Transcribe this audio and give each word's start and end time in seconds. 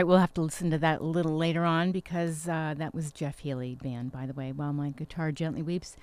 Right, 0.00 0.06
we'll 0.06 0.16
have 0.16 0.32
to 0.32 0.40
listen 0.40 0.70
to 0.70 0.78
that 0.78 1.02
a 1.02 1.04
little 1.04 1.36
later 1.36 1.66
on 1.66 1.92
because 1.92 2.48
uh, 2.48 2.72
that 2.78 2.94
was 2.94 3.12
Jeff 3.12 3.40
Healey 3.40 3.74
band, 3.74 4.10
by 4.10 4.24
the 4.24 4.32
way, 4.32 4.50
while 4.50 4.72
my 4.72 4.88
guitar 4.88 5.30
gently 5.30 5.60
weeps. 5.60 5.94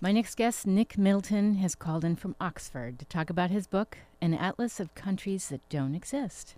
My 0.00 0.10
next 0.10 0.34
guest, 0.34 0.66
Nick 0.66 0.98
Middleton, 0.98 1.54
has 1.58 1.76
called 1.76 2.04
in 2.04 2.16
from 2.16 2.34
Oxford 2.40 2.98
to 2.98 3.04
talk 3.04 3.30
about 3.30 3.50
his 3.50 3.68
book, 3.68 3.98
An 4.20 4.34
Atlas 4.34 4.80
of 4.80 4.92
Countries 4.96 5.50
That 5.50 5.60
Don't 5.68 5.94
Exist. 5.94 6.56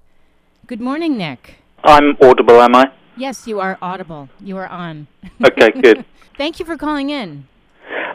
Good 0.67 0.81
morning, 0.81 1.19
Nick. 1.19 1.57
I'm 1.85 2.17
audible, 2.23 2.59
am 2.59 2.75
I? 2.75 2.91
Yes, 3.19 3.47
you 3.47 3.61
are 3.61 3.77
audible. 3.83 4.31
You 4.41 4.57
are 4.57 4.69
on. 4.69 5.09
Okay, 5.47 5.71
good. 5.83 6.07
Thank 6.39 6.59
you 6.59 6.65
for 6.65 6.79
calling 6.79 7.11
in. 7.11 7.49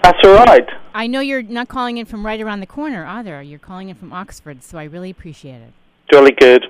That's 0.02 0.18
all 0.26 0.34
right. 0.46 0.68
I 0.96 1.06
know 1.06 1.20
you're 1.20 1.44
not 1.44 1.68
calling 1.68 1.98
in 1.98 2.08
from 2.08 2.26
right 2.26 2.42
around 2.42 2.62
the 2.62 2.66
corner 2.66 3.06
either. 3.06 3.40
You're 3.44 3.60
calling 3.60 3.90
in 3.90 3.96
from 3.96 4.12
Oxford, 4.12 4.64
so 4.64 4.80
I 4.80 4.86
really 4.86 5.12
appreciate 5.12 5.62
it. 5.62 5.74
Jolly 6.12 6.32
good. 6.32 6.66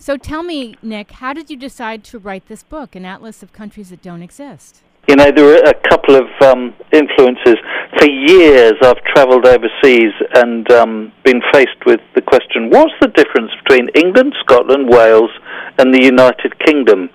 So 0.00 0.16
tell 0.16 0.44
me, 0.44 0.76
Nick, 0.80 1.10
how 1.10 1.32
did 1.32 1.50
you 1.50 1.56
decide 1.56 2.04
to 2.04 2.20
write 2.20 2.46
this 2.46 2.62
book, 2.62 2.94
An 2.94 3.04
Atlas 3.04 3.42
of 3.42 3.52
Countries 3.52 3.90
That 3.90 4.00
Don't 4.00 4.22
Exist? 4.22 4.82
You 5.08 5.16
know, 5.16 5.32
there 5.34 5.44
were 5.44 5.56
a 5.56 5.74
couple 5.88 6.14
of 6.14 6.28
um, 6.40 6.72
influences. 6.92 7.56
For 7.98 8.08
years, 8.08 8.74
I've 8.80 9.02
travelled 9.14 9.44
overseas 9.44 10.12
and 10.34 10.70
um, 10.70 11.12
been 11.24 11.42
faced 11.52 11.84
with 11.84 12.00
the 12.14 12.22
question 12.22 12.70
what's 12.70 12.92
the 13.00 13.08
difference 13.08 13.50
between 13.64 13.88
England, 13.96 14.34
Scotland, 14.40 14.88
Wales, 14.88 15.30
and 15.78 15.92
the 15.92 16.02
United 16.02 16.56
Kingdom? 16.64 17.10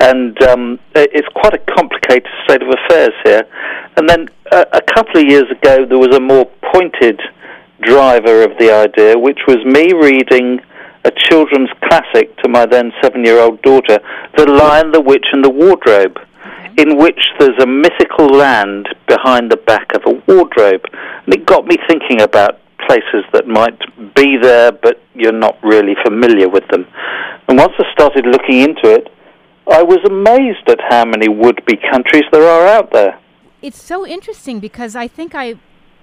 And 0.00 0.42
um, 0.42 0.80
it's 0.94 1.28
quite 1.36 1.54
a 1.54 1.62
complicated 1.76 2.30
state 2.44 2.62
of 2.62 2.68
affairs 2.68 3.14
here. 3.24 3.42
And 3.96 4.08
then 4.08 4.28
a, 4.50 4.66
a 4.72 4.80
couple 4.94 5.20
of 5.20 5.26
years 5.28 5.50
ago, 5.50 5.86
there 5.86 5.98
was 5.98 6.16
a 6.16 6.20
more 6.20 6.50
pointed 6.72 7.20
driver 7.82 8.42
of 8.42 8.58
the 8.58 8.72
idea, 8.72 9.16
which 9.18 9.38
was 9.46 9.58
me 9.64 9.92
reading 9.92 10.60
a 11.08 11.12
children's 11.28 11.70
classic 11.88 12.36
to 12.42 12.48
my 12.48 12.66
then 12.66 12.92
seven 13.02 13.24
year 13.24 13.40
old 13.40 13.60
daughter, 13.62 13.98
The 14.36 14.46
Lion, 14.46 14.92
the 14.92 15.00
Witch, 15.00 15.26
and 15.32 15.42
the 15.42 15.50
Wardrobe, 15.50 16.16
mm-hmm. 16.16 16.74
in 16.78 16.98
which 16.98 17.20
there's 17.38 17.58
a 17.62 17.66
mythical 17.66 18.28
land 18.28 18.88
behind 19.06 19.50
the 19.50 19.56
back 19.56 19.88
of 19.94 20.02
a 20.06 20.22
wardrobe. 20.26 20.84
And 21.24 21.34
it 21.34 21.46
got 21.46 21.66
me 21.66 21.76
thinking 21.88 22.20
about 22.20 22.60
places 22.86 23.24
that 23.32 23.48
might 23.48 23.78
be 24.14 24.36
there, 24.40 24.72
but 24.72 25.00
you're 25.14 25.32
not 25.32 25.56
really 25.62 25.96
familiar 26.04 26.48
with 26.48 26.66
them. 26.68 26.86
And 27.48 27.58
once 27.58 27.72
I 27.78 27.84
started 27.92 28.26
looking 28.26 28.60
into 28.60 28.92
it, 28.92 29.08
I 29.70 29.82
was 29.82 29.98
amazed 30.04 30.68
at 30.68 30.80
how 30.88 31.04
many 31.04 31.28
would 31.28 31.64
be 31.66 31.76
countries 31.90 32.24
there 32.32 32.46
are 32.46 32.66
out 32.66 32.92
there. 32.92 33.18
It's 33.60 33.82
so 33.82 34.06
interesting 34.06 34.60
because 34.60 34.94
I 34.94 35.08
think 35.08 35.34
I 35.34 35.56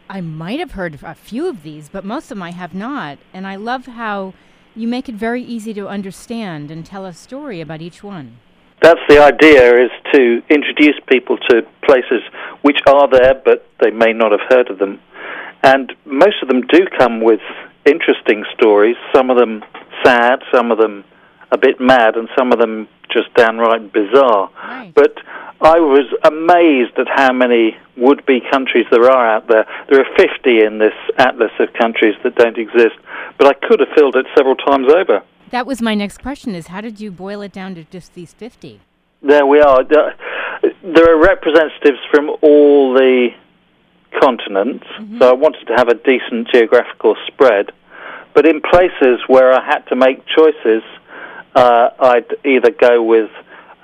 I 0.07 0.21
might 0.21 0.59
have 0.59 0.73
heard 0.73 0.99
a 1.01 1.15
few 1.15 1.47
of 1.47 1.63
these, 1.63 1.89
but 1.89 2.05
most 2.05 2.25
of 2.25 2.29
them 2.29 2.43
I 2.43 2.51
have 2.51 2.75
not. 2.75 3.17
And 3.33 3.47
I 3.47 3.55
love 3.55 3.87
how 3.87 4.33
you 4.75 4.87
make 4.87 5.07
it 5.07 5.15
very 5.15 5.41
easy 5.41 5.73
to 5.73 5.87
understand 5.87 6.69
and 6.69 6.85
tell 6.85 7.05
a 7.05 7.13
story 7.13 7.61
about 7.61 7.81
each 7.81 8.03
one. 8.03 8.37
That's 8.81 8.99
the 9.07 9.19
idea 9.19 9.85
is 9.85 9.91
to 10.13 10.41
introduce 10.49 10.99
people 11.07 11.37
to 11.49 11.61
places 11.85 12.21
which 12.61 12.77
are 12.87 13.07
there 13.09 13.41
but 13.43 13.67
they 13.81 13.89
may 13.89 14.13
not 14.13 14.31
have 14.31 14.41
heard 14.49 14.69
of 14.69 14.79
them. 14.79 15.00
And 15.63 15.94
most 16.05 16.35
of 16.41 16.47
them 16.50 16.61
do 16.61 16.85
come 16.97 17.22
with 17.22 17.39
interesting 17.85 18.44
stories, 18.53 18.95
some 19.16 19.29
of 19.29 19.38
them 19.38 19.63
sad, 20.03 20.39
some 20.53 20.72
of 20.72 20.77
them 20.77 21.03
a 21.51 21.57
bit 21.57 21.79
mad, 21.79 22.16
and 22.16 22.29
some 22.38 22.51
of 22.51 22.59
them 22.59 22.88
just 23.11 23.33
downright 23.35 23.91
bizarre. 23.94 24.50
Right. 24.63 24.91
But 24.94 25.17
I 25.61 25.79
was 25.79 26.06
amazed 26.23 26.97
at 27.00 27.07
how 27.07 27.31
many 27.31 27.78
would-be 27.97 28.41
countries 28.51 28.85
there 28.91 29.09
are 29.09 29.35
out 29.35 29.47
there. 29.47 29.66
There 29.89 30.00
are 30.00 30.16
50 30.17 30.63
in 30.63 30.79
this 30.79 30.94
atlas 31.17 31.51
of 31.59 31.72
countries 31.73 32.16
that 32.23 32.35
don't 32.35 32.57
exist, 32.57 32.95
but 33.38 33.47
I 33.47 33.53
could 33.67 33.79
have 33.79 33.89
filled 33.95 34.16
it 34.16 34.25
several 34.35 34.56
times 34.56 34.88
over. 34.91 35.23
That 35.51 35.66
was 35.66 35.81
my 35.81 35.95
next 35.95 36.17
question 36.22 36.56
is 36.56 36.67
how 36.67 36.81
did 36.81 37.00
you 37.00 37.11
boil 37.11 37.41
it 37.41 37.53
down 37.53 37.75
to 37.75 37.83
just 37.85 38.13
these 38.13 38.33
50? 38.33 38.81
There 39.22 39.45
we 39.45 39.59
are. 39.59 39.83
There 39.83 40.16
there 40.83 41.13
are 41.13 41.19
representatives 41.19 42.00
from 42.12 42.29
all 42.41 42.94
the 42.94 43.29
continents, 44.22 44.85
mm-hmm. 45.00 45.19
so 45.19 45.29
I 45.29 45.33
wanted 45.33 45.66
to 45.67 45.73
have 45.75 45.88
a 45.88 45.95
decent 45.95 46.47
geographical 46.51 47.16
spread. 47.27 47.72
But 48.33 48.45
in 48.45 48.62
places 48.62 49.22
where 49.27 49.53
I 49.53 49.66
had 49.66 49.79
to 49.88 49.95
make 49.95 50.25
choices, 50.27 50.83
uh, 51.55 51.89
I'd 51.99 52.35
either 52.43 52.71
go 52.71 53.01
with 53.01 53.31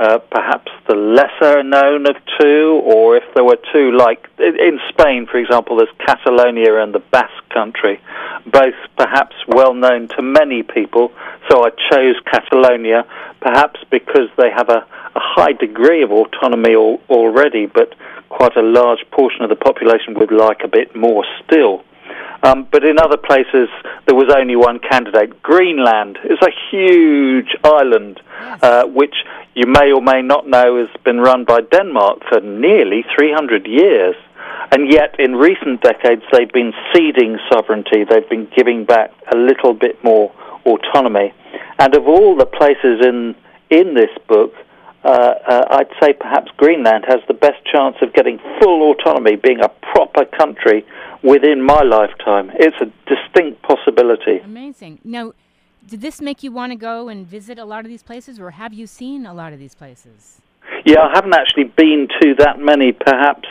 uh, 0.02 0.18
perhaps 0.18 0.72
the 0.88 0.96
lesser 0.96 1.62
known 1.62 2.10
of 2.10 2.16
two, 2.40 2.82
or 2.84 3.18
if 3.18 3.24
there 3.36 3.44
were 3.44 3.60
two, 3.72 3.92
like 3.92 4.28
in 4.40 4.60
in 4.60 4.80
Spain, 4.90 5.28
for 5.28 5.38
example, 5.38 5.78
there's 5.78 5.96
Catalonia 6.06 6.82
and 6.82 6.92
the 6.92 7.00
Basque 7.00 7.50
Country, 7.54 8.02
both 8.46 8.74
perhaps 8.98 9.36
well 9.48 9.74
known 9.74 10.08
to 10.10 10.22
many 10.24 10.64
people. 10.64 11.14
So 11.50 11.64
I 11.64 11.70
chose 11.92 12.16
Catalonia, 12.26 13.06
perhaps 13.42 13.80
because 13.92 14.30
they 14.38 14.50
have 14.50 14.70
a, 14.70 14.86
a 15.16 15.20
high 15.20 15.54
degree 15.54 16.02
of 16.02 16.12
autonomy 16.12 16.74
al- 16.74 17.00
already, 17.10 17.68
but 17.68 17.94
quite 18.30 18.56
a 18.58 18.64
large 18.64 19.06
portion 19.12 19.44
of 19.44 19.50
the 19.50 19.56
population 19.56 20.16
would 20.16 20.32
like 20.32 20.62
a 20.64 20.68
bit 20.68 20.96
more 20.96 21.24
still. 21.44 21.84
Um, 22.44 22.68
but 22.72 22.84
in 22.84 22.98
other 23.00 23.18
places, 23.18 23.70
there 24.06 24.16
was 24.16 24.34
only 24.36 24.56
one 24.56 24.80
candidate. 24.80 25.42
Greenland 25.44 26.18
is 26.24 26.40
a 26.42 26.52
huge 26.72 27.56
island, 27.64 28.20
uh, 28.62 28.86
which 28.86 29.16
you 29.54 29.68
may 29.68 29.92
or 29.92 30.02
may 30.02 30.22
not 30.22 30.48
know 30.48 30.78
has 30.78 30.90
been 31.04 31.20
run 31.20 31.46
by 31.46 31.62
Denmark 31.62 32.20
for 32.30 32.40
nearly 32.40 33.06
300 33.16 33.68
years. 33.68 34.16
And 34.72 34.92
yet, 34.92 35.20
in 35.20 35.36
recent 35.36 35.82
decades, 35.82 36.24
they've 36.32 36.52
been 36.52 36.74
ceding 36.94 37.38
sovereignty. 37.52 38.06
They've 38.10 38.30
been 38.30 38.48
giving 38.56 38.86
back 38.86 39.12
a 39.32 39.38
little 39.38 39.74
bit 39.74 40.04
more 40.04 40.32
autonomy. 40.66 41.34
And 41.78 41.96
of 41.96 42.08
all 42.08 42.36
the 42.36 42.46
places 42.46 43.06
in 43.06 43.36
in 43.70 43.94
this 43.96 44.12
book, 44.28 44.54
uh, 45.04 45.08
uh, 45.08 45.66
I'd 45.70 45.90
say 46.02 46.14
perhaps 46.14 46.52
Greenland 46.58 47.06
has 47.08 47.20
the 47.28 47.34
best 47.34 47.66
chance 47.66 47.96
of 48.02 48.14
getting 48.14 48.40
full 48.62 48.92
autonomy, 48.92 49.36
being 49.36 49.60
a 49.62 49.70
proper 49.94 50.26
country 50.26 50.86
within 51.24 51.62
my 51.62 51.82
lifetime. 51.82 52.52
It's 52.56 52.78
a 52.82 52.92
distinct 53.10 53.62
possibility. 53.64 54.40
Amazing. 54.44 55.00
Now, 55.04 55.34
did 55.88 56.02
this 56.02 56.22
make 56.22 56.44
you 56.44 56.52
want 56.52 56.72
to 56.72 56.76
go 56.76 57.10
and 57.10 57.26
visit 57.26 57.58
a 57.58 57.66
lot 57.66 57.86
of 57.86 57.90
these 57.90 58.04
places 58.04 58.40
or 58.40 58.52
have 58.52 58.74
you 58.74 58.86
seen 58.86 59.26
a 59.26 59.34
lot 59.34 59.54
of 59.54 59.60
these 59.60 59.76
places? 59.76 60.42
Yeah, 60.86 61.02
I 61.02 61.12
haven't 61.14 61.34
actually 61.34 61.66
been 61.66 62.08
to 62.22 62.36
that 62.36 62.60
many, 62.60 62.92
perhaps 62.92 63.48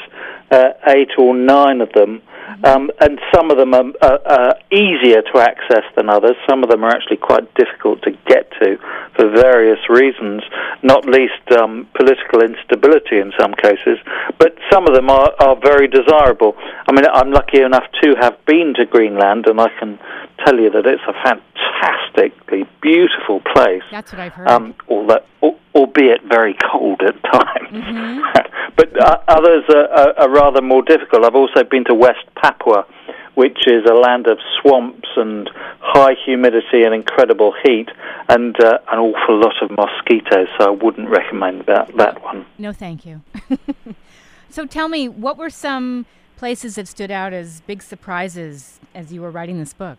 uh, 0.50 0.71
eight 0.89 1.10
or 1.19 1.34
nine 1.34 1.81
of 1.81 1.93
them. 1.93 2.22
Um, 2.65 2.91
and 3.00 3.19
some 3.34 3.50
of 3.50 3.56
them 3.56 3.75
are, 3.75 3.93
are, 4.03 4.21
are 4.27 4.55
easier 4.71 5.22
to 5.22 5.38
access 5.38 5.84
than 5.97 6.09
others. 6.09 6.37
Some 6.49 6.62
of 6.62 6.71
them 6.71 6.84
are 6.84 6.91
actually 6.91 7.16
quite 7.19 7.53
difficult 7.55 8.03
to 8.03 8.12
get 8.27 8.50
to 8.61 8.77
for 9.16 9.31
various 9.31 9.78
reasons, 9.88 10.43
not 10.83 11.05
least 11.06 11.44
um, 11.56 11.89
political 11.94 12.43
instability 12.43 13.19
in 13.19 13.33
some 13.39 13.55
cases. 13.55 13.99
But 14.39 14.56
some 14.71 14.87
of 14.87 14.94
them 14.94 15.10
are, 15.10 15.33
are 15.41 15.56
very 15.60 15.89
desirable. 15.89 16.55
I 16.89 16.93
mean, 16.93 17.05
I'm 17.12 17.33
lucky 17.33 17.60
enough 17.62 17.84
to 18.03 18.15
have 18.21 18.44
been 18.47 18.75
to 18.77 18.87
Greenland, 18.87 19.47
and 19.47 19.60
I 19.60 19.69
can 19.78 19.99
tell 20.45 20.59
you 20.59 20.71
that 20.71 20.87
it's 20.87 21.03
a 21.06 21.12
fantastically 21.23 22.69
beautiful 22.83 23.41
place. 23.41 23.83
That's 23.91 24.12
what 24.12 24.21
I've 24.21 24.33
heard. 24.33 24.49
Um, 24.49 24.75
although, 24.89 25.21
al- 25.43 25.59
albeit 25.75 26.22
very 26.28 26.57
cold 26.71 27.01
at 27.03 27.22
times. 27.33 28.22
but 28.77 29.01
uh, 29.01 29.19
others 29.28 29.65
are, 29.69 29.89
are, 29.89 30.19
are 30.21 30.31
rather 30.31 30.63
more 30.63 30.83
difficult. 30.83 31.25
I've 31.25 31.34
also 31.34 31.65
been 31.65 31.84
to 31.84 31.95
West 31.95 32.25
Papua, 32.41 32.87
which 33.34 33.66
is 33.66 33.84
a 33.89 33.95
land 33.95 34.27
of 34.27 34.39
swamps 34.60 35.09
and 35.16 35.48
high 35.81 36.15
humidity 36.25 36.83
and 36.83 36.95
incredible 36.95 37.54
heat, 37.65 37.89
and 38.28 38.59
uh, 38.63 38.78
an 38.91 38.98
awful 38.98 39.41
lot 39.41 39.54
of 39.63 39.71
mosquitoes. 39.71 40.48
So 40.59 40.66
I 40.66 40.71
wouldn't 40.71 41.09
recommend 41.09 41.66
that 41.66 41.97
that 41.97 42.22
one. 42.22 42.47
No, 42.59 42.72
thank 42.72 43.07
you. 43.07 43.22
so 44.51 44.66
tell 44.66 44.89
me, 44.89 45.09
what 45.09 45.36
were 45.36 45.51
some 45.51 46.07
places 46.36 46.77
that 46.77 46.89
stood 46.89 47.10
out 47.10 47.33
as 47.33 47.60
big 47.63 47.83
surprises 47.83 48.81
as 48.95 49.13
you 49.13 49.21
were 49.21 49.31
writing 49.31 49.59
this 49.59 49.75
book? 49.75 49.98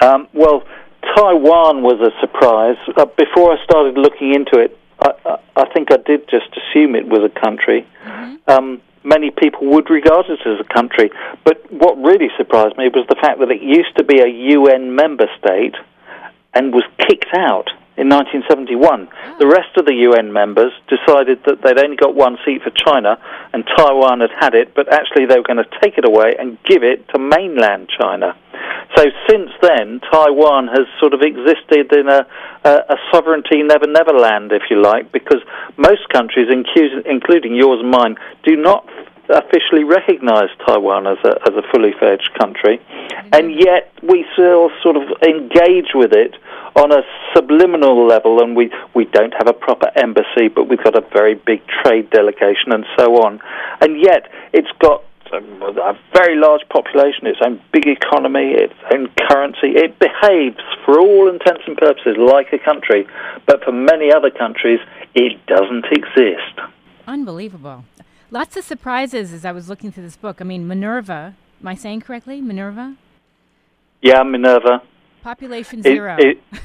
Um, 0.00 0.28
well, 0.32 0.62
Taiwan 1.16 1.82
was 1.82 2.00
a 2.00 2.12
surprise. 2.20 2.76
Uh, 2.96 3.06
before 3.16 3.56
I 3.56 3.62
started 3.64 3.96
looking 3.96 4.34
into 4.34 4.58
it, 4.58 4.78
I, 5.00 5.12
I, 5.24 5.38
I 5.56 5.72
think 5.72 5.92
I 5.92 5.96
did 5.98 6.28
just 6.28 6.48
assume 6.56 6.94
it 6.94 7.06
was 7.06 7.22
a 7.22 7.40
country. 7.40 7.86
Um, 8.48 8.80
many 9.04 9.30
people 9.30 9.66
would 9.68 9.88
regard 9.88 10.26
it 10.28 10.40
as 10.46 10.60
a 10.60 10.74
country, 10.74 11.10
but 11.44 11.70
what 11.72 11.96
really 11.98 12.28
surprised 12.36 12.76
me 12.76 12.88
was 12.88 13.06
the 13.08 13.16
fact 13.16 13.38
that 13.40 13.50
it 13.50 13.62
used 13.62 13.96
to 13.96 14.04
be 14.04 14.20
a 14.20 14.26
UN 14.26 14.94
member 14.94 15.26
state 15.38 15.74
and 16.54 16.72
was 16.72 16.84
kicked 16.98 17.32
out 17.34 17.70
in 17.96 18.08
1971. 18.08 19.08
Ah. 19.10 19.36
The 19.38 19.46
rest 19.46 19.76
of 19.76 19.86
the 19.86 19.94
UN 20.08 20.32
members 20.32 20.72
decided 20.88 21.42
that 21.44 21.62
they'd 21.62 21.78
only 21.78 21.96
got 21.96 22.14
one 22.14 22.38
seat 22.44 22.62
for 22.62 22.70
China, 22.70 23.18
and 23.52 23.64
Taiwan 23.76 24.20
had 24.20 24.30
had 24.38 24.54
it, 24.54 24.74
but 24.74 24.92
actually 24.92 25.26
they 25.26 25.36
were 25.36 25.48
going 25.48 25.62
to 25.62 25.70
take 25.80 25.98
it 25.98 26.04
away 26.04 26.36
and 26.38 26.58
give 26.64 26.82
it 26.82 27.08
to 27.10 27.18
mainland 27.18 27.88
China. 27.88 28.36
So 28.96 29.04
since 29.28 29.50
then, 29.60 30.00
Taiwan 30.12 30.68
has 30.68 30.86
sort 31.00 31.12
of 31.12 31.20
existed 31.20 31.92
in 31.92 32.08
a, 32.08 32.26
a, 32.64 32.70
a 32.70 32.96
sovereignty 33.12 33.62
never 33.62 33.86
never 33.86 34.12
land, 34.12 34.52
if 34.52 34.70
you 34.70 34.80
like, 34.80 35.12
because 35.12 35.42
most 35.76 36.08
countries, 36.08 36.48
including 36.50 37.54
yours 37.54 37.80
and 37.80 37.90
mine, 37.90 38.16
do 38.44 38.56
not 38.56 38.88
officially 39.28 39.84
recognise 39.84 40.48
Taiwan 40.66 41.06
as 41.06 41.18
a, 41.24 41.38
as 41.46 41.54
a 41.56 41.62
fully 41.72 41.92
fledged 41.98 42.30
country, 42.38 42.78
mm-hmm. 42.78 43.28
and 43.32 43.54
yet 43.54 43.92
we 44.02 44.24
still 44.32 44.70
sort 44.82 44.96
of 44.96 45.02
engage 45.22 45.94
with 45.94 46.12
it 46.12 46.34
on 46.76 46.92
a 46.92 47.02
subliminal 47.34 48.06
level, 48.06 48.42
and 48.42 48.54
we, 48.54 48.70
we 48.94 49.06
don't 49.06 49.32
have 49.32 49.48
a 49.48 49.52
proper 49.52 49.90
embassy, 49.96 50.48
but 50.48 50.68
we've 50.68 50.82
got 50.82 50.96
a 50.96 51.00
very 51.12 51.34
big 51.34 51.62
trade 51.66 52.10
delegation 52.10 52.70
and 52.70 52.84
so 52.98 53.16
on. 53.24 53.40
And 53.80 54.00
yet 54.00 54.30
it's 54.52 54.70
got 54.78 55.02
a 55.32 55.98
very 56.12 56.36
large 56.36 56.62
population, 56.68 57.26
its 57.26 57.40
own 57.44 57.60
big 57.72 57.86
economy, 57.86 58.52
its 58.52 58.74
own 58.92 59.08
currency. 59.28 59.68
It 59.68 59.98
behaves, 59.98 60.60
for 60.84 61.00
all 61.00 61.28
intents 61.28 61.62
and 61.66 61.76
purposes, 61.76 62.16
like 62.18 62.52
a 62.52 62.58
country, 62.58 63.06
but 63.46 63.64
for 63.64 63.72
many 63.72 64.12
other 64.12 64.30
countries, 64.30 64.80
it 65.14 65.44
doesn't 65.46 65.86
exist. 65.90 66.60
Unbelievable. 67.06 67.84
Lots 68.30 68.56
of 68.56 68.64
surprises 68.64 69.32
as 69.32 69.44
I 69.44 69.52
was 69.52 69.68
looking 69.68 69.92
through 69.92 70.02
this 70.02 70.16
book. 70.16 70.40
I 70.40 70.44
mean, 70.44 70.66
Minerva, 70.66 71.36
am 71.60 71.68
I 71.68 71.74
saying 71.74 72.00
correctly? 72.00 72.40
Minerva? 72.40 72.96
Yeah, 74.02 74.22
Minerva. 74.24 74.82
Population 75.22 75.82
zero. 75.82 76.16
It, 76.18 76.42
it, 76.50 76.60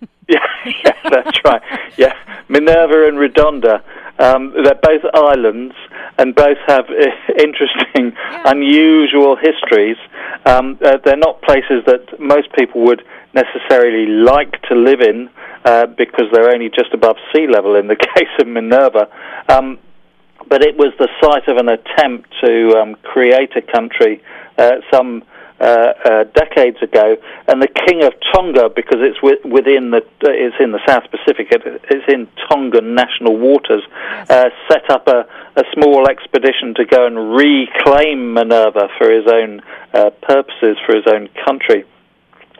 yeah, 0.28 0.38
yeah, 0.84 1.10
that's 1.10 1.38
right. 1.44 1.62
Yeah, 1.96 2.12
Minerva 2.48 3.06
and 3.06 3.18
Redonda. 3.18 3.82
Um, 4.18 4.52
they're 4.64 4.74
both 4.74 5.02
islands 5.14 5.74
and 6.18 6.34
both 6.34 6.58
have 6.66 6.86
interesting, 7.38 8.12
yeah. 8.16 8.42
unusual 8.46 9.36
histories. 9.36 9.96
Um, 10.44 10.78
uh, 10.84 10.98
they're 11.04 11.16
not 11.16 11.42
places 11.42 11.84
that 11.86 12.18
most 12.18 12.52
people 12.54 12.82
would 12.82 13.02
necessarily 13.34 14.06
like 14.06 14.60
to 14.62 14.74
live 14.74 15.00
in 15.00 15.28
uh, 15.64 15.86
because 15.86 16.26
they're 16.32 16.50
only 16.50 16.68
just 16.68 16.92
above 16.94 17.16
sea 17.34 17.46
level 17.46 17.76
in 17.76 17.86
the 17.86 17.96
case 18.16 18.28
of 18.40 18.46
Minerva. 18.48 19.08
Um, 19.48 19.78
but 20.48 20.62
it 20.62 20.76
was 20.76 20.92
the 20.98 21.08
site 21.20 21.48
of 21.48 21.56
an 21.56 21.68
attempt 21.68 22.32
to 22.44 22.78
um, 22.78 22.94
create 23.02 23.56
a 23.56 23.62
country 23.62 24.22
uh, 24.58 24.76
some 24.92 25.22
uh, 25.58 25.64
uh, 26.04 26.24
decades 26.34 26.76
ago, 26.82 27.16
and 27.48 27.62
the 27.62 27.68
King 27.68 28.04
of 28.04 28.12
Tonga, 28.32 28.68
because 28.68 29.00
it's 29.00 29.22
within 29.22 29.90
the 29.90 30.02
uh, 30.02 30.28
it's 30.28 30.56
in 30.60 30.72
the 30.72 30.80
South 30.86 31.04
Pacific, 31.10 31.48
it's 31.50 32.04
in 32.12 32.28
Tongan 32.48 32.94
national 32.94 33.38
waters, 33.38 33.82
uh, 34.28 34.50
set 34.70 34.90
up 34.90 35.08
a, 35.08 35.26
a 35.56 35.64
small 35.72 36.08
expedition 36.08 36.74
to 36.74 36.84
go 36.84 37.06
and 37.06 37.34
reclaim 37.34 38.34
Minerva 38.34 38.88
for 38.98 39.10
his 39.10 39.26
own 39.26 39.62
uh, 39.94 40.10
purposes, 40.20 40.76
for 40.84 40.94
his 40.94 41.06
own 41.06 41.28
country. 41.46 41.84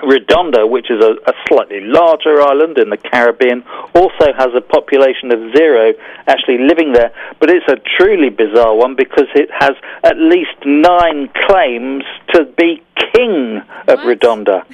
Redonda, 0.03 0.69
which 0.69 0.91
is 0.91 1.03
a, 1.03 1.17
a, 1.27 1.33
slightly 1.49 1.81
larger 1.81 2.41
island 2.43 2.79
in 2.79 2.91
the 2.91 2.97
Caribbean, 2.97 3.65
also 3.95 4.33
has 4.37 4.49
a 4.55 4.61
population 4.61 5.33
of 5.33 5.57
zero 5.57 5.93
actually 6.27 6.59
living 6.59 6.93
there. 6.93 7.13
But 7.41 7.51
it's 7.51 7.67
a 7.69 7.77
truly 7.97 8.29
bizarre 8.29 8.75
one 8.75 8.95
because 8.95 9.29
it 9.35 9.51
has 9.53 9.73
at 10.05 10.19
least 10.19 10.57
nine 10.65 11.29
claims 11.47 12.05
to 12.35 12.45
be 12.45 12.83
king 13.15 13.59
of 13.89 13.99
what? 13.99 14.21
Redonda. 14.21 14.65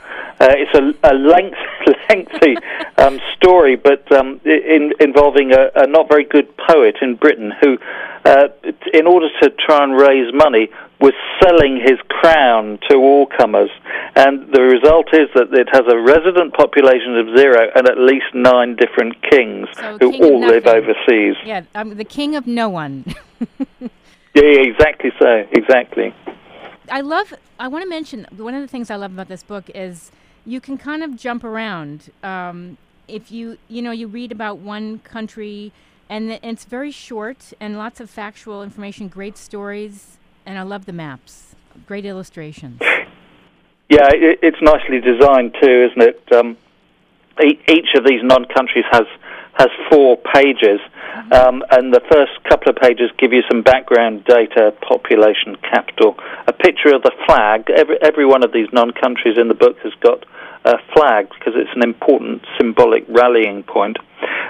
Uh, 0.41 0.49
it's 0.59 0.75
a, 0.75 1.09
a 1.09 1.15
length, 1.15 1.59
lengthy 2.09 2.57
um, 2.99 3.21
story, 3.37 3.77
but 3.77 4.11
um, 4.11 4.41
in, 4.45 4.93
involving 4.99 5.53
a, 5.53 5.71
a, 5.77 5.87
not 5.87 6.09
very 6.09 6.25
good 6.25 6.49
poet 6.57 6.97
in 7.01 7.15
Britain 7.15 7.53
who, 7.61 7.79
uh, 8.25 8.49
in 8.93 9.07
order 9.07 9.29
to 9.41 9.51
try 9.51 9.85
and 9.85 9.97
raise 9.97 10.33
money, 10.35 10.69
was 11.03 11.13
selling 11.43 11.83
his 11.85 11.99
crown 12.09 12.79
to 12.89 12.97
all 12.97 13.27
comers. 13.27 13.71
And 14.15 14.53
the 14.55 14.63
result 14.63 15.09
is 15.13 15.29
that 15.35 15.53
it 15.53 15.69
has 15.73 15.83
a 15.93 15.99
resident 15.99 16.55
population 16.55 17.19
of 17.19 17.37
zero 17.37 17.69
and 17.75 17.89
at 17.89 17.99
least 17.99 18.27
nine 18.33 18.77
different 18.77 19.21
kings 19.29 19.67
so 19.75 19.99
who 19.99 20.15
all 20.23 20.41
live 20.41 20.67
overseas. 20.67 21.35
Yeah, 21.45 21.63
um, 21.75 21.97
the 21.97 22.05
king 22.05 22.37
of 22.37 22.47
no 22.47 22.69
one. 22.69 23.05
yeah, 23.81 23.91
exactly 24.35 25.11
so, 25.19 25.45
exactly. 25.51 26.15
I 26.89 27.01
love, 27.01 27.35
I 27.59 27.67
want 27.67 27.83
to 27.83 27.89
mention, 27.89 28.27
one 28.37 28.55
of 28.55 28.63
the 28.63 28.69
things 28.69 28.89
I 28.89 28.97
love 28.97 29.13
about 29.13 29.29
this 29.29 29.43
book 29.43 29.69
is 29.75 30.13
you 30.47 30.61
can 30.61 30.79
kind 30.79 31.03
of 31.03 31.17
jump 31.17 31.43
around. 31.43 32.11
Um, 32.23 32.79
if 33.09 33.33
you, 33.33 33.59
you 33.69 33.83
know, 33.83 33.91
you 33.91 34.07
read 34.07 34.31
about 34.31 34.59
one 34.59 35.01
country 35.01 35.73
and 36.09 36.31
it's 36.31 36.65
very 36.65 36.93
short 36.93 37.53
and 37.59 37.77
lots 37.77 37.99
of 37.99 38.09
factual 38.09 38.63
information, 38.63 39.09
great 39.09 39.37
stories 39.37 40.19
and 40.47 40.59
I 40.59 40.63
love 40.63 40.87
the 40.87 40.93
maps. 40.93 41.55
Great 41.87 42.05
illustrations. 42.05 42.81
Yeah, 43.89 44.09
it, 44.13 44.39
it's 44.43 44.63
nicely 44.63 45.01
designed 45.01 45.55
too, 45.61 45.89
isn't 45.91 46.03
it? 46.03 46.33
Um, 46.33 46.57
each 47.43 47.95
of 47.97 48.05
these 48.05 48.23
non-countries 48.23 48.85
has 48.91 49.07
has 49.55 49.69
four 49.91 50.17
pages, 50.17 50.81
mm-hmm. 50.81 51.33
um, 51.33 51.63
and 51.71 51.93
the 51.93 52.01
first 52.11 52.33
couple 52.49 52.71
of 52.71 52.77
pages 52.77 53.11
give 53.19 53.33
you 53.33 53.43
some 53.51 53.61
background 53.61 54.25
data, 54.25 54.73
population, 54.81 55.57
capital, 55.57 56.17
a 56.47 56.53
picture 56.53 56.95
of 56.95 57.03
the 57.03 57.13
flag. 57.27 57.69
Every 57.69 57.99
every 58.03 58.27
one 58.27 58.43
of 58.43 58.53
these 58.53 58.69
non-countries 58.73 59.37
in 59.39 59.49
the 59.49 59.55
book 59.55 59.79
has 59.81 59.93
got 60.01 60.25
a 60.65 60.79
flag 60.95 61.29
because 61.31 61.55
it's 61.57 61.75
an 61.75 61.83
important 61.83 62.43
symbolic 62.59 63.05
rallying 63.09 63.63
point. 63.63 63.99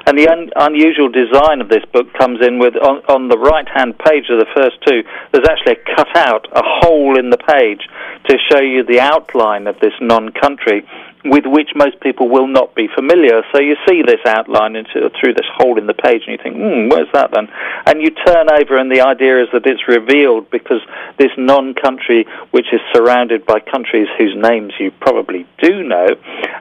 And 0.06 0.18
the 0.18 0.28
un- 0.28 0.50
unusual 0.56 1.08
design 1.08 1.60
of 1.60 1.68
this 1.68 1.84
book 1.92 2.12
comes 2.14 2.44
in 2.44 2.58
with 2.58 2.74
on, 2.76 2.98
on 3.08 3.28
the 3.28 3.38
right 3.38 3.68
hand 3.68 3.98
page 3.98 4.28
of 4.28 4.38
the 4.38 4.50
first 4.54 4.76
two, 4.86 5.02
there's 5.32 5.48
actually 5.48 5.78
a 5.80 5.96
cutout, 5.96 6.48
a 6.52 6.62
hole 6.62 7.18
in 7.18 7.30
the 7.30 7.38
page 7.38 7.88
to 8.28 8.36
show 8.50 8.60
you 8.60 8.84
the 8.84 9.00
outline 9.00 9.66
of 9.66 9.78
this 9.80 9.94
non 10.00 10.30
country 10.32 10.84
with 11.24 11.44
which 11.46 11.70
most 11.74 12.00
people 12.00 12.28
will 12.28 12.46
not 12.46 12.74
be 12.74 12.88
familiar. 12.88 13.42
So 13.52 13.60
you 13.60 13.76
see 13.88 14.02
this 14.02 14.20
outline 14.26 14.76
into, 14.76 15.10
through 15.20 15.34
this 15.34 15.46
hole 15.54 15.78
in 15.78 15.86
the 15.86 15.94
page, 15.94 16.22
and 16.26 16.32
you 16.36 16.42
think, 16.42 16.56
hmm, 16.56 16.88
where's 16.88 17.10
that 17.12 17.30
then? 17.30 17.48
And 17.86 18.02
you 18.02 18.10
turn 18.10 18.50
over, 18.50 18.76
and 18.76 18.90
the 18.90 19.02
idea 19.02 19.42
is 19.42 19.48
that 19.52 19.66
it's 19.66 19.86
revealed 19.86 20.50
because 20.50 20.80
this 21.18 21.30
non-country, 21.36 22.26
which 22.50 22.66
is 22.72 22.80
surrounded 22.92 23.46
by 23.46 23.60
countries 23.60 24.08
whose 24.18 24.34
names 24.36 24.72
you 24.78 24.90
probably 24.90 25.46
do 25.58 25.82
know, 25.82 26.08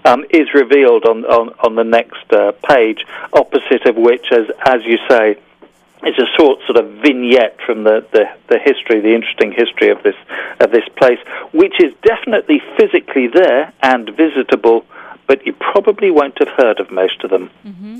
um, 0.05 0.25
is 0.29 0.53
revealed 0.53 1.05
on, 1.05 1.25
on, 1.25 1.49
on 1.59 1.75
the 1.75 1.83
next 1.83 2.31
uh, 2.31 2.51
page, 2.67 3.05
opposite 3.33 3.85
of 3.85 3.95
which, 3.95 4.31
as, 4.31 4.45
as 4.65 4.83
you 4.85 4.97
say, 5.09 5.37
it's 6.03 6.17
a 6.17 6.29
short 6.37 6.59
sort 6.65 6.77
of 6.77 7.01
vignette 7.01 7.57
from 7.65 7.83
the, 7.83 8.05
the, 8.11 8.25
the, 8.49 8.59
history, 8.59 9.01
the 9.01 9.13
interesting 9.13 9.51
history 9.51 9.89
of 9.89 10.01
this 10.03 10.15
of 10.59 10.71
this 10.71 10.87
place, 10.97 11.19
which 11.53 11.75
is 11.79 11.93
definitely 12.03 12.61
physically 12.77 13.27
there 13.27 13.73
and 13.81 14.09
visitable, 14.15 14.85
but 15.27 15.45
you 15.45 15.53
probably 15.53 16.11
won't 16.11 16.37
have 16.39 16.49
heard 16.57 16.79
of 16.79 16.91
most 16.91 17.23
of 17.23 17.29
them. 17.29 17.49
Mm-hmm. 17.65 17.99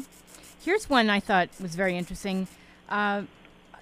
Here's 0.64 0.90
one 0.90 1.10
I 1.10 1.20
thought 1.20 1.50
was 1.62 1.76
very 1.76 1.98
interesting. 1.98 2.48
Uh, 2.90 3.24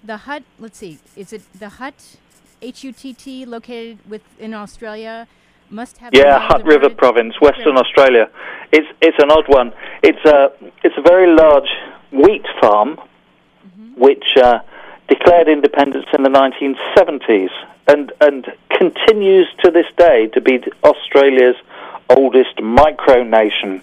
the 0.03 0.17
hut. 0.17 0.43
Let's 0.59 0.77
see. 0.77 0.99
Is 1.15 1.33
it 1.33 1.41
the 1.57 1.69
hut? 1.69 2.17
H 2.61 2.83
U 2.83 2.91
T 2.91 3.13
T, 3.13 3.45
located 3.45 3.99
within 4.07 4.53
Australia. 4.53 5.27
Must 5.69 5.97
have 5.99 6.13
yeah, 6.13 6.39
Hutt 6.39 6.65
River 6.65 6.89
Province, 6.89 7.35
Western. 7.39 7.77
Australia. 7.77 8.29
It's 8.71 8.87
it's 9.01 9.17
an 9.19 9.31
odd 9.31 9.47
one. 9.47 9.71
It's 10.03 10.23
a 10.25 10.51
it's 10.83 10.95
a 10.97 11.01
very 11.01 11.27
large 11.33 11.69
wheat 12.11 12.45
farm 12.59 12.97
which 13.99 14.37
uh, 14.37 14.59
declared 15.07 15.47
independence 15.47 16.05
in 16.13 16.23
the 16.23 16.29
1970s 16.29 17.51
and, 17.87 18.11
and 18.21 18.51
continues 18.69 19.47
to 19.63 19.71
this 19.71 19.87
day 19.97 20.27
to 20.27 20.41
be 20.41 20.63
Australia's 20.83 21.55
oldest 22.09 22.55
micronation. 22.57 23.81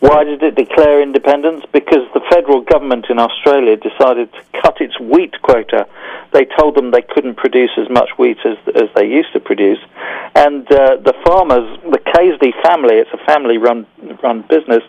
Why 0.00 0.22
did 0.24 0.42
it 0.42 0.54
declare 0.54 1.02
independence? 1.02 1.64
Because 1.72 2.06
the 2.14 2.20
federal 2.30 2.60
government 2.60 3.06
in 3.10 3.18
Australia 3.18 3.76
decided 3.76 4.32
to 4.32 4.60
cut 4.62 4.80
its 4.80 4.98
wheat 5.00 5.40
quota. 5.42 5.88
They 6.32 6.44
told 6.44 6.76
them 6.76 6.90
they 6.90 7.02
couldn't 7.02 7.34
produce 7.34 7.72
as 7.76 7.88
much 7.90 8.10
wheat 8.16 8.38
as, 8.44 8.56
as 8.76 8.88
they 8.94 9.06
used 9.06 9.32
to 9.32 9.40
produce. 9.40 9.80
And 10.36 10.70
uh, 10.70 10.96
the 10.96 11.14
farmers, 11.24 11.80
the 11.82 11.98
Casley 11.98 12.52
family, 12.62 12.96
it's 12.96 13.10
a 13.12 13.24
family 13.24 13.58
run, 13.58 13.86
run 14.22 14.42
business, 14.42 14.84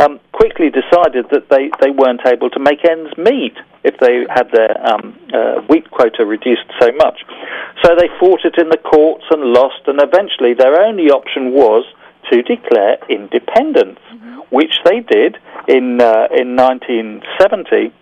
um, 0.00 0.20
quickly 0.32 0.70
decided 0.70 1.26
that 1.30 1.48
they, 1.50 1.70
they 1.80 1.90
weren't 1.90 2.24
able 2.26 2.50
to 2.50 2.60
make 2.60 2.84
ends 2.84 3.12
meet 3.18 3.56
if 3.84 3.98
they 4.00 4.24
had 4.28 4.50
their 4.52 4.72
um, 4.86 5.18
uh, 5.32 5.60
wheat 5.68 5.90
quota 5.90 6.24
reduced 6.24 6.66
so 6.80 6.90
much. 6.96 7.20
So 7.84 7.94
they 7.94 8.08
fought 8.18 8.40
it 8.44 8.56
in 8.58 8.68
the 8.68 8.78
courts 8.78 9.24
and 9.30 9.42
lost, 9.52 9.86
and 9.86 10.00
eventually 10.00 10.54
their 10.54 10.82
only 10.82 11.10
option 11.10 11.52
was 11.52 11.84
to 12.32 12.42
declare 12.42 12.98
independence, 13.08 13.98
mm-hmm. 14.12 14.40
which 14.50 14.74
they 14.84 15.00
did 15.00 15.36
in 15.68 16.00
uh, 16.00 16.28
in 16.32 16.56
1970 16.56 17.92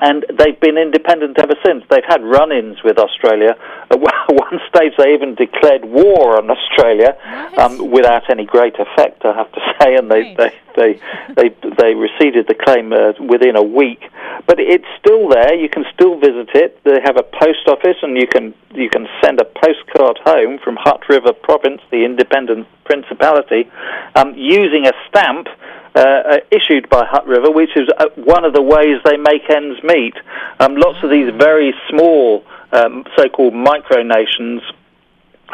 and 0.00 0.24
they've 0.38 0.58
been 0.58 0.76
independent 0.76 1.38
ever 1.38 1.54
since. 1.64 1.84
They've 1.88 2.06
had 2.06 2.22
run-ins 2.22 2.82
with 2.82 2.98
Australia. 2.98 3.56
At 3.90 4.00
one 4.00 4.60
stage, 4.68 4.92
they 4.98 5.14
even 5.14 5.34
declared 5.34 5.84
war 5.84 6.36
on 6.38 6.50
Australia 6.50 7.16
um, 7.58 7.90
without 7.90 8.28
any 8.30 8.44
great 8.44 8.74
effect, 8.74 9.24
I 9.24 9.34
have 9.36 9.52
to 9.52 9.60
say, 9.80 9.94
and 9.96 10.10
they 10.10 10.34
they, 10.34 10.52
they 10.76 11.00
they 11.36 11.48
they 11.78 11.94
receded 11.94 12.48
the 12.48 12.54
claim 12.54 12.92
uh, 12.92 13.12
within 13.20 13.56
a 13.56 13.62
week. 13.62 14.02
But 14.46 14.58
it's 14.58 14.86
still 14.98 15.28
there. 15.28 15.54
You 15.54 15.68
can 15.68 15.84
still 15.94 16.18
visit 16.18 16.50
it. 16.54 16.82
They 16.84 17.00
have 17.04 17.16
a 17.16 17.22
post 17.22 17.68
office, 17.68 17.96
and 18.02 18.16
you 18.16 18.26
can 18.26 18.54
you 18.74 18.88
can 18.90 19.06
send 19.22 19.40
a 19.40 19.44
postcard 19.44 20.18
home 20.24 20.58
from 20.58 20.76
Hutt 20.76 21.08
River 21.08 21.32
Province, 21.32 21.80
the 21.90 22.04
independent 22.04 22.66
principality, 22.84 23.70
um, 24.16 24.34
using 24.34 24.86
a 24.86 24.92
stamp 25.08 25.48
uh, 25.94 26.00
uh, 26.00 26.36
issued 26.50 26.88
by 26.88 27.04
Hutt 27.08 27.26
River, 27.26 27.50
which 27.50 27.70
is 27.76 27.88
uh, 27.98 28.06
one 28.16 28.44
of 28.44 28.52
the 28.52 28.62
ways 28.62 28.98
they 29.04 29.16
make 29.16 29.48
ends 29.48 29.80
meet. 29.84 30.14
Um, 30.58 30.74
lots 30.76 30.98
of 31.04 31.10
these 31.10 31.30
very 31.38 31.72
small 31.88 32.44
um, 32.72 33.04
so-called 33.16 33.54
micronations 33.54 34.60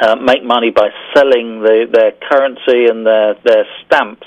uh, 0.02 0.16
make 0.16 0.42
money 0.42 0.70
by 0.70 0.88
selling 1.14 1.60
the, 1.60 1.86
their 1.92 2.12
currency 2.12 2.86
and 2.86 3.06
their, 3.06 3.34
their 3.44 3.66
stamps, 3.84 4.26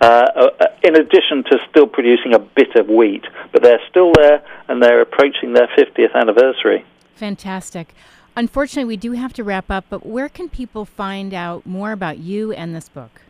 uh, 0.00 0.04
uh, 0.36 0.66
in 0.84 0.94
addition 0.94 1.42
to 1.42 1.58
still 1.68 1.88
producing 1.88 2.34
a 2.34 2.38
bit 2.38 2.76
of 2.76 2.88
wheat. 2.88 3.24
But 3.52 3.62
they're 3.62 3.82
still 3.90 4.12
there 4.14 4.44
and 4.68 4.80
they're 4.80 5.00
approaching 5.00 5.54
their 5.54 5.68
50th 5.76 6.14
anniversary. 6.14 6.84
Fantastic. 7.16 7.94
Unfortunately, 8.36 8.84
we 8.84 8.96
do 8.96 9.12
have 9.12 9.32
to 9.32 9.42
wrap 9.42 9.72
up, 9.72 9.86
but 9.90 10.06
where 10.06 10.28
can 10.28 10.48
people 10.48 10.84
find 10.84 11.34
out 11.34 11.66
more 11.66 11.90
about 11.90 12.18
you 12.18 12.52
and 12.52 12.76
this 12.76 12.88
book? 12.88 13.22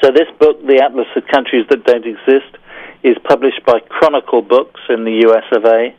So, 0.00 0.10
this 0.10 0.28
book, 0.38 0.64
The 0.66 0.82
Atlas 0.82 1.06
of 1.16 1.26
Countries 1.28 1.66
That 1.70 1.84
Don't 1.84 2.06
Exist, 2.06 2.58
is 3.04 3.16
published 3.22 3.64
by 3.66 3.78
Chronicle 3.80 4.40
Books 4.42 4.80
in 4.88 5.04
the 5.04 5.28
US 5.28 5.44
of 5.52 5.66
A, 5.66 5.68
okay. 5.68 5.94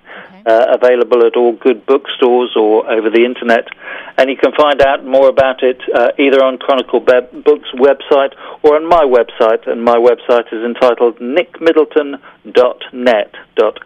uh, 0.46 0.74
available 0.74 1.26
at 1.26 1.38
all 1.38 1.54
good 1.54 1.86
bookstores 1.86 2.54
or 2.56 2.92
over 2.92 3.12
the 3.12 3.24
internet. 3.24 3.68
And 4.18 4.28
you 4.30 4.36
can 4.36 4.52
find 4.54 4.82
out 4.82 5.06
more 5.06 5.30
about 5.30 5.62
it 5.62 5.80
uh, 5.94 6.10
either 6.18 6.44
on 6.44 6.58
Chronicle 6.58 7.00
Be- 7.00 7.28
Books 7.46 7.70
website 7.76 8.34
or 8.64 8.76
on 8.76 8.90
my 8.90 9.06
website. 9.06 9.68
And 9.70 9.86
my 9.86 9.98
website 9.98 10.52
is 10.52 10.64
entitled 10.64 11.20
nickmiddleton.net. 11.20 13.36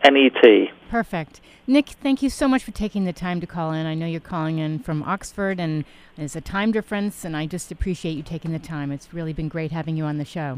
N-E-T. 0.04 0.72
Perfect. 0.89 1.42
Nick, 1.70 1.90
thank 1.90 2.24
you 2.24 2.32
so 2.32 2.48
much 2.48 2.64
for 2.64 2.72
taking 2.72 3.06
the 3.06 3.14
time 3.14 3.40
to 3.40 3.46
call 3.46 3.74
in. 3.74 3.86
I 3.86 3.94
know 3.94 4.08
you're 4.08 4.20
calling 4.20 4.58
in 4.58 4.80
from 4.80 5.04
Oxford, 5.04 5.60
and 5.60 5.86
there's 6.16 6.36
a 6.36 6.42
time 6.42 6.72
difference, 6.72 7.24
and 7.24 7.38
I 7.38 7.46
just 7.46 7.72
appreciate 7.72 8.14
you 8.14 8.24
taking 8.24 8.52
the 8.52 8.58
time. 8.58 8.92
It's 8.92 9.14
really 9.14 9.34
been 9.34 9.50
great 9.50 9.72
having 9.72 9.96
you 9.96 10.06
on 10.06 10.18
the 10.18 10.26
show. 10.26 10.58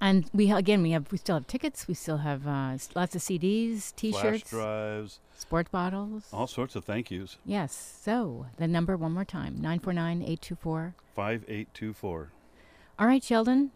And 0.00 0.30
we 0.32 0.52
again 0.52 0.82
we 0.82 0.92
have 0.92 1.10
we 1.10 1.18
still 1.18 1.34
have 1.34 1.48
tickets. 1.48 1.88
We 1.88 1.94
still 1.94 2.18
have 2.18 2.46
uh, 2.46 2.78
lots 2.94 3.16
of 3.16 3.22
CDs, 3.22 3.92
T-shirts, 3.96 4.20
Flash 4.20 4.42
drives, 4.50 5.20
sport 5.36 5.72
bottles, 5.72 6.28
all 6.32 6.46
sorts 6.46 6.76
of 6.76 6.84
thank 6.84 7.10
yous. 7.10 7.38
Yes. 7.44 7.98
So 8.00 8.46
the 8.58 8.68
number 8.68 8.96
one 8.96 9.10
more 9.10 9.24
time: 9.24 9.60
nine 9.60 9.80
four 9.80 9.92
nine 9.92 10.22
eight 10.22 10.40
two 10.40 10.54
four 10.54 10.94
five 11.16 11.44
eight 11.48 11.74
two 11.74 11.92
four. 11.92 12.30
All 12.96 13.08
right, 13.08 13.24
Sheldon 13.24 13.72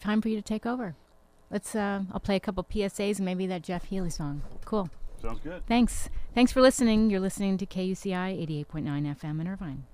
time 0.00 0.20
for 0.20 0.28
you 0.28 0.36
to 0.36 0.42
take 0.42 0.66
over. 0.66 0.94
Let's. 1.50 1.74
Uh, 1.74 2.02
I'll 2.12 2.20
play 2.20 2.36
a 2.36 2.40
couple 2.40 2.64
PSAs 2.64 3.16
and 3.16 3.24
maybe 3.24 3.46
that 3.46 3.62
Jeff 3.62 3.84
Healey 3.84 4.10
song. 4.10 4.42
Cool. 4.64 4.88
Sounds 5.20 5.40
good. 5.40 5.66
Thanks. 5.66 6.08
Thanks 6.34 6.52
for 6.52 6.60
listening. 6.60 7.10
You're 7.10 7.20
listening 7.20 7.56
to 7.58 7.66
KUCI 7.66 8.64
88.9 8.66 9.16
FM 9.16 9.40
in 9.40 9.48
Irvine. 9.48 9.84